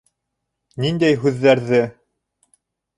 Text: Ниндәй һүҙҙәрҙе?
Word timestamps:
Ниндәй 0.87 1.21
һүҙҙәрҙе? 1.27 1.85